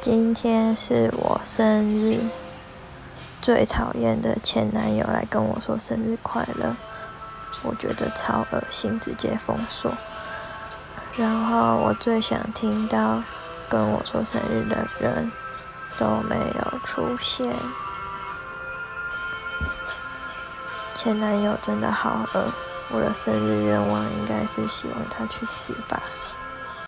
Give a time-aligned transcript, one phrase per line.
[0.00, 2.20] 今天是我生日，
[3.42, 6.76] 最讨厌的前男友来跟我说生日快乐，
[7.64, 9.92] 我觉得超恶心，直接封锁。
[11.16, 13.20] 然后我最想听到
[13.68, 15.32] 跟我说生日的人
[15.98, 17.52] 都没有出现。
[20.94, 22.46] 前男友真的好恶，
[22.92, 26.00] 我的生日愿望应该是希望他去死吧。